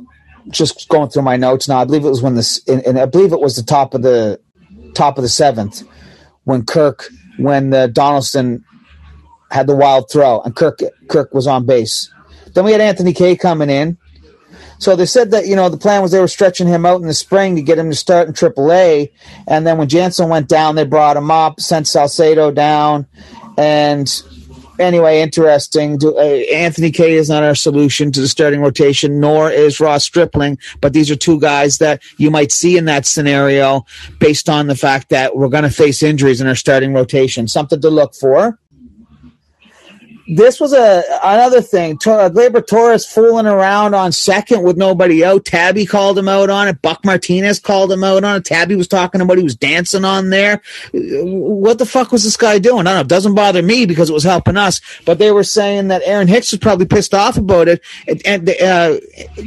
[0.49, 3.33] just going through my notes now, I believe it was when this, and I believe
[3.33, 4.41] it was the top of the
[4.95, 5.83] top of the seventh
[6.45, 8.65] when Kirk when the Donaldson
[9.51, 12.13] had the wild throw and Kirk Kirk was on base.
[12.55, 13.99] Then we had Anthony Kay coming in.
[14.79, 17.07] So they said that you know the plan was they were stretching him out in
[17.07, 19.11] the spring to get him to start in AAA,
[19.47, 23.07] and then when Jansen went down, they brought him up, sent Salcedo down,
[23.57, 24.23] and
[24.79, 25.99] anyway, interesting.
[26.03, 30.59] Uh, Anthony Kay is not our solution to the starting rotation, nor is Ross Stripling.
[30.81, 33.85] But these are two guys that you might see in that scenario
[34.19, 37.49] based on the fact that we're going to face injuries in our starting rotation.
[37.49, 38.59] Something to look for
[40.29, 41.97] this was a another thing.
[41.99, 45.45] Gleyber Torres fooling around on second with nobody out.
[45.45, 46.83] Tabby called him out on it.
[46.83, 48.45] Buck Martinez called him out on it.
[48.45, 50.61] Tabby was talking about he was dancing on there.
[50.93, 52.87] What the fuck was this guy doing?
[52.87, 53.01] I don't know.
[53.03, 54.81] It doesn't bother me because it was helping us.
[55.05, 57.83] But they were saying that Aaron Hicks was probably pissed off about it.
[58.25, 58.99] And, uh,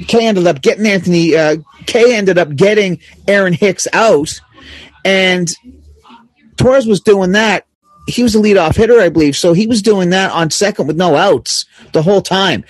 [0.08, 1.36] Kay ended up getting Anthony.
[1.36, 4.40] Uh, Kay ended up getting Aaron Hicks out,
[5.04, 5.54] and
[6.58, 7.66] Torres was doing that
[8.08, 9.36] he was a leadoff hitter, I believe.
[9.36, 12.64] So he was doing that on second with no outs the whole time.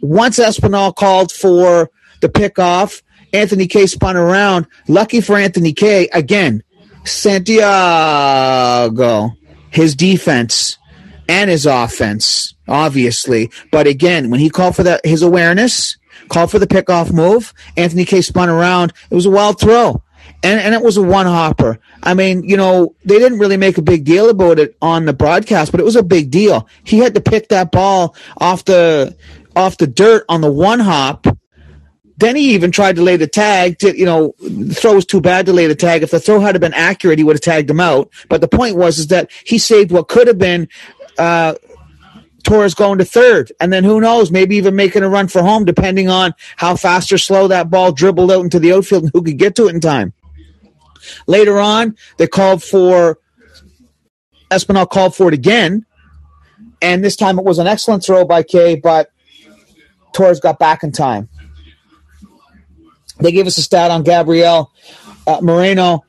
[0.00, 4.66] Once Espinal called for the pickoff, Anthony Kay spun around.
[4.88, 6.62] Lucky for Anthony Kay, again,
[7.04, 7.60] Santiago,
[9.70, 10.78] his defense
[11.28, 13.50] and his offense, obviously.
[13.70, 15.96] But again, when he called for that, his awareness,
[16.28, 18.92] called for the pickoff move, Anthony Kay spun around.
[19.10, 20.02] It was a wild throw
[20.42, 21.78] and and it was a one hopper.
[22.02, 25.12] I mean, you know, they didn't really make a big deal about it on the
[25.12, 26.68] broadcast, but it was a big deal.
[26.84, 29.16] He had to pick that ball off the
[29.54, 31.26] off the dirt on the one hop.
[32.18, 33.78] Then he even tried to lay the tag.
[33.80, 36.02] To, you know, the throw was too bad to lay the tag.
[36.02, 38.10] If the throw had been accurate, he would have tagged him out.
[38.28, 40.68] But the point was is that he saved what could have been
[41.18, 41.54] uh,
[42.44, 43.52] Torres going to third.
[43.60, 47.12] And then who knows, maybe even making a run for home, depending on how fast
[47.12, 49.74] or slow that ball dribbled out into the outfield and who could get to it
[49.74, 50.12] in time.
[51.26, 53.18] Later on, they called for
[54.50, 55.86] Espinal called for it again,
[56.80, 59.10] and this time it was an excellent throw by Kay, but
[60.12, 61.28] Torres got back in time.
[63.18, 64.70] They gave us a stat on Gabriel
[65.26, 66.04] uh, Moreno,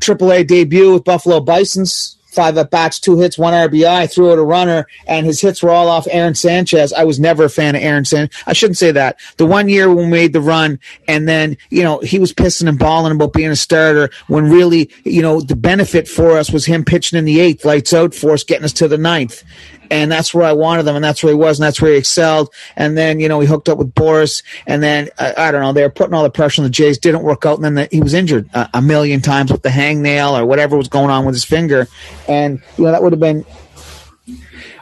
[0.00, 4.42] AAA debut with Buffalo Bisons five at bats, two hits, one RBI, threw out a
[4.42, 6.92] runner, and his hits were all off Aaron Sanchez.
[6.92, 8.36] I was never a fan of Aaron Sanchez.
[8.46, 9.18] I shouldn't say that.
[9.36, 12.78] The one year we made the run, and then, you know, he was pissing and
[12.78, 16.84] balling about being a starter when really, you know, the benefit for us was him
[16.84, 19.44] pitching in the eighth, lights out for us, getting us to the ninth
[19.90, 21.98] and that's where I wanted them, and that's where he was, and that's where he
[21.98, 22.52] excelled.
[22.76, 25.82] And then you know he hooked up with Boras, and then I, don't know they
[25.82, 28.00] were putting all the pressure on the Jays, didn't work out, and then the, he
[28.00, 31.34] was injured a, a, million times with the hangnail or whatever was going on with
[31.34, 31.88] his finger,
[32.28, 33.44] and you know that would have been.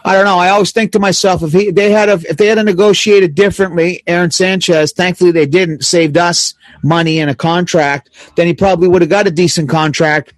[0.04, 0.38] I don't know.
[0.38, 4.02] I always think to myself if he they had a, if they had negotiated differently,
[4.06, 4.92] Aaron Sanchez.
[4.92, 5.84] Thankfully, they didn't.
[5.84, 8.10] Saved us money in a contract.
[8.36, 10.34] Then he probably would have got a decent contract.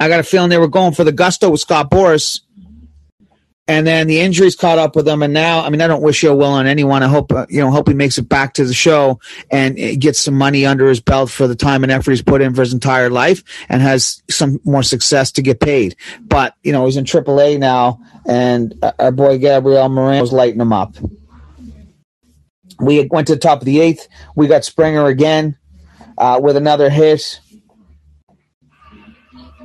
[0.00, 2.40] I got a feeling they were going for the gusto with Scott Boras
[3.68, 5.22] and then the injuries caught up with him.
[5.22, 7.02] And now, I mean, I don't wish ill will on anyone.
[7.02, 10.18] I hope, uh, you know, hope he makes it back to the show and gets
[10.18, 12.72] some money under his belt for the time and effort he's put in for his
[12.72, 15.96] entire life and has some more success to get paid.
[16.22, 20.72] But, you know, he's in AAA now and our boy Gabriel Moreno was lighting him
[20.72, 20.96] up.
[22.80, 24.08] We went to the top of the eighth.
[24.34, 25.58] We got Springer again
[26.16, 27.40] uh, with another hit.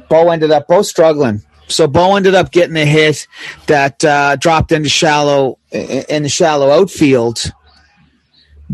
[0.09, 3.27] Bo ended up both struggling so Bo ended up getting a hit
[3.67, 7.51] that uh, dropped into shallow in the shallow outfield,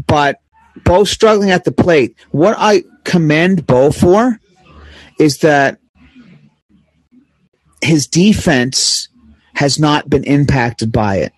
[0.08, 0.42] but
[0.84, 2.16] Bo struggling at the plate.
[2.32, 4.40] What I commend Bo for
[5.20, 5.80] is that
[7.82, 9.10] his defense
[9.54, 11.34] has not been impacted by it.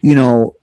[0.00, 0.56] You know,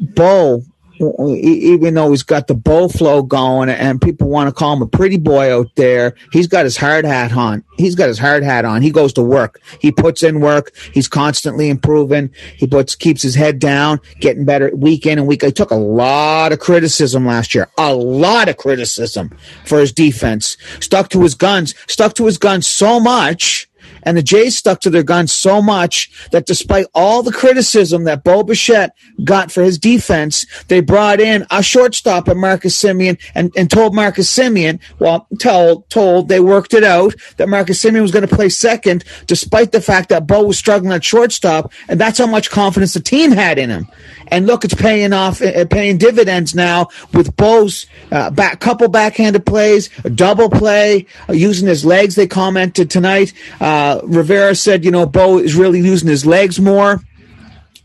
[0.00, 0.64] Bo
[1.02, 4.86] even though he's got the bow flow going and people want to call him a
[4.86, 7.64] pretty boy out there, he's got his hard hat on.
[7.78, 8.82] He's got his hard hat on.
[8.82, 9.60] He goes to work.
[9.80, 10.72] He puts in work.
[10.92, 12.30] He's constantly improving.
[12.56, 15.42] He puts keeps his head down, getting better week in and week.
[15.42, 17.68] He took a lot of criticism last year.
[17.78, 20.56] A lot of criticism for his defense.
[20.80, 21.74] Stuck to his guns.
[21.88, 23.68] Stuck to his guns so much
[24.02, 28.24] And the Jays stuck to their guns so much that despite all the criticism that
[28.24, 33.52] Bo Bichette got for his defense, they brought in a shortstop at Marcus Semien and,
[33.56, 38.10] and told Marcus Semien, well, told, told they worked it out that Marcus Semien was
[38.10, 41.72] going to play second, despite the fact that Bo was struggling at shortstop.
[41.88, 43.88] And that's how much confidence the team had in him.
[44.28, 49.44] And look, it's paying off, uh, paying dividends now with Bo's uh, back, couple backhanded
[49.44, 52.14] plays, a double play, uh, using his legs.
[52.14, 53.34] They commented tonight.
[53.60, 57.02] Uh, Uh, Rivera said, you know, Bo is really using his legs more,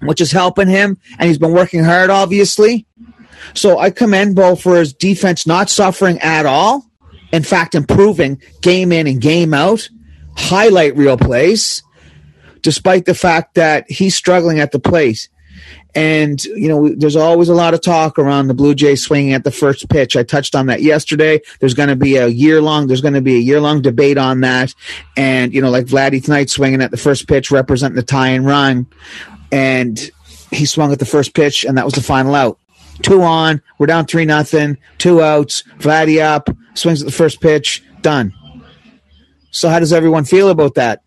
[0.02, 2.86] which is helping him, and he's been working hard, obviously.
[3.54, 6.86] So I commend Bo for his defense not suffering at all.
[7.34, 9.90] In fact, improving game in and game out.
[10.38, 11.84] Highlight reel plays,
[12.62, 15.28] despite the fact that he's struggling at the plate.
[15.98, 19.44] And, you know, there's always a lot of talk around the Blue Jays swinging at
[19.44, 20.16] the first pitch.
[20.16, 21.42] I touched on that yesterday.
[21.60, 24.20] There's going to be a year long, there's going to be a year long debate
[24.20, 24.76] on that.
[25.18, 28.46] And, you know, like Vladdy tonight swinging at the first pitch, representing the tie and
[28.46, 28.86] run.
[29.52, 30.00] And
[30.52, 32.60] he swung at the first pitch, and that was the final out.
[33.02, 37.84] Two on, we're down three nothing, two outs, Vladdy up, swings at the first pitch,
[38.02, 38.34] done.
[39.50, 41.02] So how does everyone feel about that?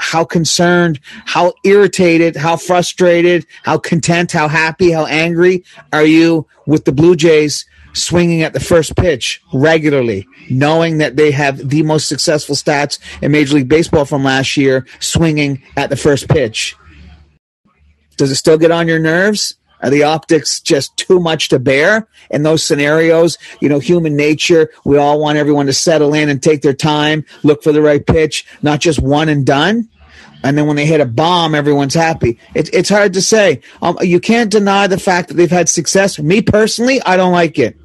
[0.00, 6.86] How concerned, how irritated, how frustrated, how content, how happy, how angry are you with
[6.86, 12.08] the Blue Jays swinging at the first pitch regularly, knowing that they have the most
[12.08, 16.74] successful stats in Major League Baseball from last year, swinging at the first pitch?
[18.16, 19.56] Does it still get on your nerves?
[19.82, 23.38] Are the optics just too much to bear in those scenarios?
[23.60, 27.24] You know, human nature, we all want everyone to settle in and take their time,
[27.42, 29.88] look for the right pitch, not just one and done.
[30.42, 32.38] And then when they hit a bomb, everyone's happy.
[32.54, 33.60] It, it's hard to say.
[33.82, 36.18] Um, you can't deny the fact that they've had success.
[36.18, 37.79] Me personally, I don't like it.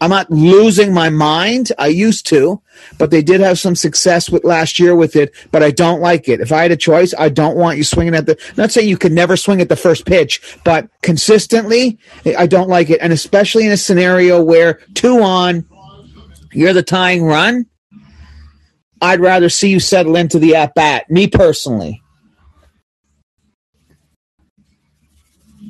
[0.00, 1.72] I'm not losing my mind.
[1.78, 2.62] I used to,
[2.98, 6.28] but they did have some success with last year with it, but I don't like
[6.28, 6.40] it.
[6.40, 8.96] If I had a choice, I don't want you swinging at the, not saying you
[8.96, 11.98] can never swing at the first pitch, but consistently,
[12.38, 13.00] I don't like it.
[13.00, 15.64] And especially in a scenario where two on,
[16.52, 17.66] you're the tying run.
[19.00, 22.02] I'd rather see you settle into the at bat, me personally.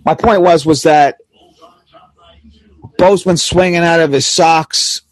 [0.05, 1.17] My point was, was that
[2.99, 5.03] Been swinging out of his socks,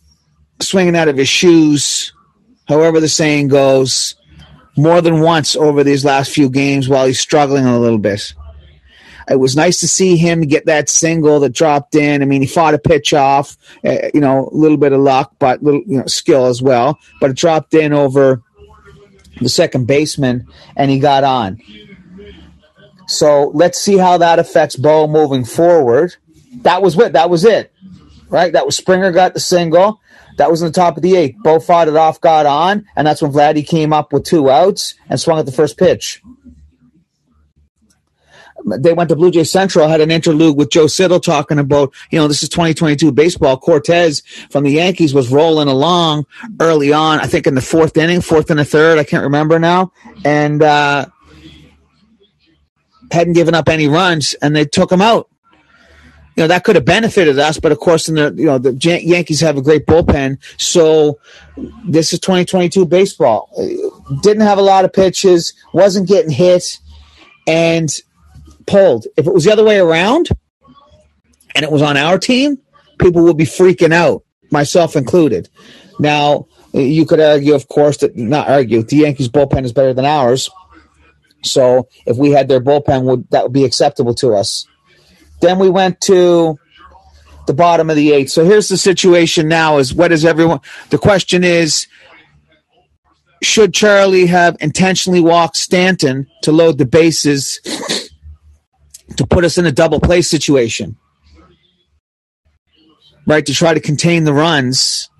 [0.61, 2.13] swinging out of his shoes,
[2.69, 4.17] however the saying goes,
[4.77, 8.35] more than once over these last few games while he's struggling a little bit.
[9.31, 12.23] It was nice to see him get that single that dropped in.
[12.23, 15.33] I mean, he fought a pitch off, uh, you know, a little bit of luck,
[15.39, 16.99] but little you know skill as well.
[17.21, 18.43] But it dropped in over
[19.41, 20.47] the second baseman,
[20.77, 21.61] and he got on.
[23.07, 26.17] So let's see how that affects Bo moving forward.
[26.63, 27.73] That was what that was it
[28.37, 28.53] right?
[28.53, 29.99] That was Springer got the single.
[30.37, 31.37] That was in the top of the eighth.
[31.43, 34.95] Bo fought it off, got on, and that's when Vladdy came up with two outs
[35.09, 36.23] and swung at the first pitch.
[38.67, 42.19] They went to Blue Jay Central, had an interlude with Joe Siddall talking about, you
[42.19, 43.57] know, this is 2022 baseball.
[43.57, 44.21] Cortes
[44.51, 46.27] from the Yankees was rolling along
[46.61, 49.59] early on, I think in the fourth inning, fourth and a third, I can't remember
[49.59, 49.93] now,
[50.27, 51.07] and uh,
[53.11, 55.31] hadn't given up any runs, and they took him out
[56.37, 58.73] you know that could have benefited us but of course in the you know the
[59.03, 61.19] yankees have a great bullpen so
[61.85, 63.51] this is 2022 baseball.
[64.23, 66.79] Didn't have a lot of pitches wasn't getting hit
[67.47, 67.89] and
[68.67, 69.07] pulled.
[69.17, 70.29] If it was the other way around
[71.55, 72.59] and it was on our team
[72.99, 75.49] people would be freaking out myself included.
[75.99, 80.05] Now you could argue of course that not argue the yankees bullpen is better than
[80.05, 80.51] ours.
[81.43, 84.67] So if we had their bullpen would that would be acceptable to us
[85.41, 86.59] then we went to
[87.47, 88.31] the bottom of the eighth.
[88.31, 91.87] So here's the situation now is what is everyone the question is
[93.43, 97.61] should Charlie have intentionally walked Stanton to load the bases
[99.17, 100.97] to put us in a double play situation?
[103.27, 105.11] Right, to try to contain the runs.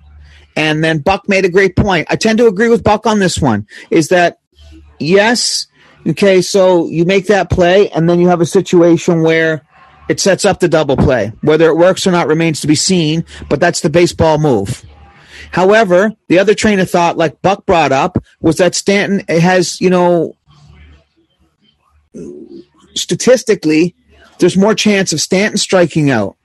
[0.55, 2.07] And then Buck made a great point.
[2.09, 3.67] I tend to agree with Buck on this one.
[3.91, 4.39] Is that
[4.99, 5.67] yes,
[6.07, 9.66] okay, so you make that play and then you have a situation where
[10.09, 11.33] it sets up the double play.
[11.43, 14.85] Whether it works or not remains to be seen, but that's the baseball move.
[15.53, 19.91] However, the other train of thought, like Buck brought up, was that Stanton has, you
[19.91, 20.37] know,
[22.95, 23.95] statistically,
[24.39, 26.37] there's more chance of Stanton striking out.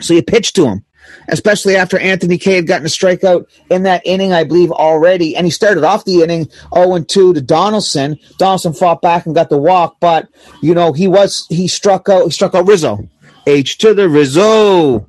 [0.00, 0.84] So you pitch to him
[1.28, 5.36] especially after Anthony Kay had gotten a strikeout in that inning, I believe, already.
[5.36, 8.18] And he started off the inning 0 2 to Donaldson.
[8.38, 10.28] Donaldson fought back and got the walk, but,
[10.60, 13.08] you know, he was, he struck out, he struck out Rizzo.
[13.46, 15.06] H to the Rizzo.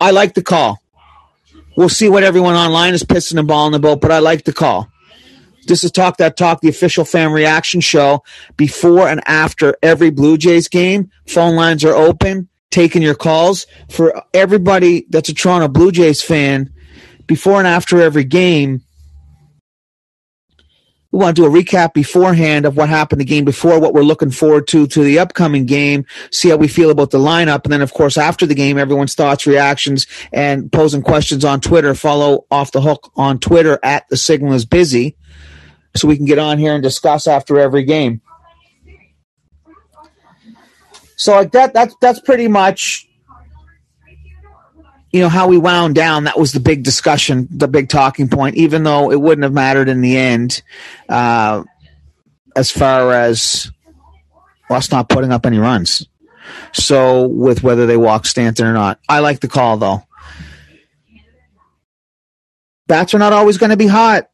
[0.00, 0.80] I like the call.
[1.76, 4.88] We'll see what everyone online is pissing and balling about, but I like the call.
[5.66, 8.22] This is Talk That Talk, the official fan reaction show
[8.56, 11.10] before and after every Blue Jays game.
[11.26, 13.66] Phone lines are open, taking your calls.
[13.88, 16.72] For everybody that's a Toronto Blue Jays fan,
[17.26, 18.82] before and after every game,
[21.12, 24.02] we want to do a recap beforehand of what happened the game before, what we're
[24.02, 27.72] looking forward to to the upcoming game, see how we feel about the lineup, and
[27.72, 31.94] then of course after the game, everyone's thoughts, reactions, and posing questions on Twitter.
[31.94, 35.16] Follow off the hook on Twitter at the signal is busy,
[35.94, 38.20] so we can get on here and discuss after every game.
[41.16, 43.08] So like that, that's that's pretty much
[45.12, 46.24] you know how we wound down.
[46.24, 49.88] That was the big discussion the big talking point even though it wouldn't have mattered
[49.88, 50.62] in the end
[51.08, 51.62] uh,
[52.56, 53.70] as far as
[54.70, 56.06] us not putting up any runs.
[56.72, 58.98] So with whether they walk stanton or not.
[59.08, 60.02] I like the call though.
[62.86, 64.28] Bats are not always going to be hot.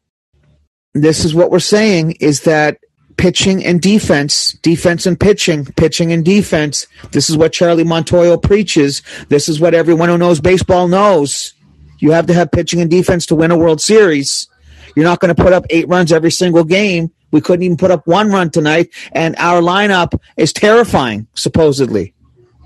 [0.93, 2.79] This is what we're saying is that
[3.21, 6.87] pitching and defense, defense and pitching, pitching and defense.
[7.11, 9.03] This is what Charlie Montoyo preaches.
[9.29, 11.53] This is what everyone who knows baseball knows.
[11.99, 14.47] You have to have pitching and defense to win a World Series.
[14.95, 17.11] You're not going to put up eight runs every single game.
[17.29, 22.15] We couldn't even put up one run tonight, and our lineup is terrifying, supposedly.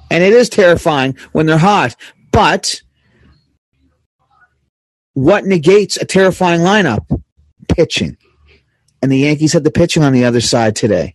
[0.10, 1.98] And it is terrifying when they're hot.
[2.32, 2.82] But
[5.16, 7.22] what negates a terrifying lineup?
[7.68, 8.16] Pitching
[9.06, 11.14] and the Yankees had the pitching on the other side today.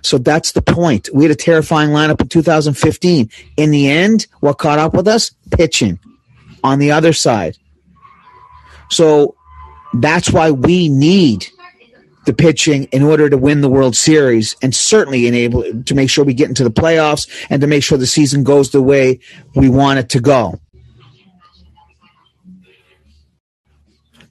[0.00, 1.10] So that's the point.
[1.12, 3.28] We had a terrifying lineup in 2015.
[3.58, 5.30] In the end, what caught up with us?
[5.50, 5.98] Pitching
[6.64, 7.58] on the other side.
[8.88, 9.36] So
[9.92, 11.48] that's why we need
[12.24, 16.24] the pitching in order to win the World Series and certainly enable to make sure
[16.24, 19.20] we get into the playoffs and to make sure the season goes the way
[19.54, 20.58] we want it to go.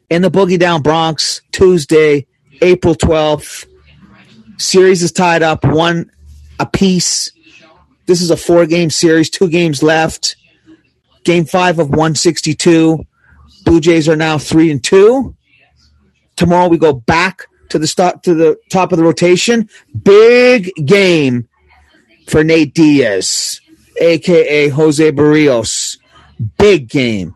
[0.09, 2.25] In the Boogie Down Bronx, Tuesday,
[2.62, 3.66] April 12th.
[4.57, 6.12] Series is tied up one
[6.59, 7.32] apiece.
[8.05, 10.36] This is a four game series, two games left.
[11.24, 13.05] Game five of 162.
[13.66, 15.36] Blue Jays are now three and two.
[16.36, 19.70] Tomorrow we go back to the start to the top of the rotation.
[20.03, 21.47] Big game
[22.28, 23.62] for Nate Diaz,
[23.99, 25.97] aka Jose Berrios.
[26.57, 27.36] Big game.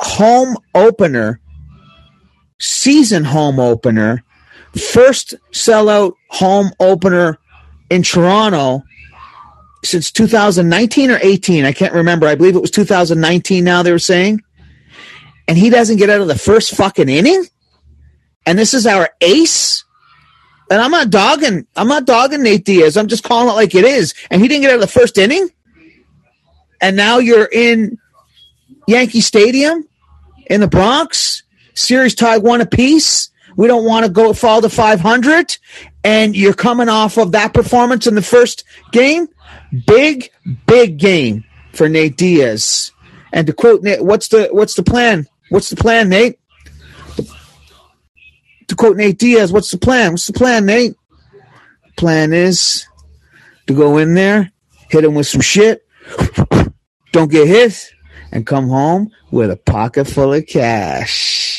[0.00, 1.40] Home opener
[2.64, 4.24] season home opener,
[4.76, 7.38] first sellout home opener
[7.90, 8.82] in Toronto
[9.84, 11.64] since 2019 or 18.
[11.64, 12.26] I can't remember.
[12.26, 14.40] I believe it was 2019 now they were saying.
[15.46, 17.44] And he doesn't get out of the first fucking inning?
[18.46, 19.84] And this is our ace?
[20.70, 22.96] And I'm not dogging, I'm not dogging Nate Diaz.
[22.96, 24.14] I'm just calling it like it is.
[24.30, 25.48] And he didn't get out of the first inning?
[26.80, 27.98] And now you're in
[28.88, 29.86] Yankee Stadium
[30.46, 31.43] in the Bronx
[31.74, 33.30] series tied one apiece.
[33.56, 35.56] We don't want to go fall to 500.
[36.02, 39.28] And you're coming off of that performance in the first game.
[39.86, 40.30] Big,
[40.66, 42.92] big game for Nate Diaz.
[43.32, 45.26] And to quote Nate, what's the what's the plan?
[45.48, 46.38] What's the plan, Nate?
[48.68, 50.12] To quote Nate Diaz, what's the plan?
[50.12, 50.94] What's the plan, Nate?
[51.96, 52.86] Plan is
[53.66, 54.50] to go in there,
[54.88, 55.86] hit him with some shit,
[57.12, 57.92] don't get hit,
[58.32, 61.53] and come home with a pocket full of cash.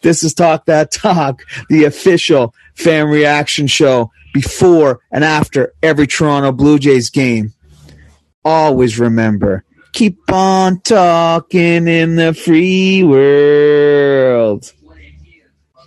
[0.00, 6.52] This is Talk That Talk, the official fan reaction show before and after every Toronto
[6.52, 7.52] Blue Jays game.
[8.44, 14.72] Always remember, keep on talking in the free world.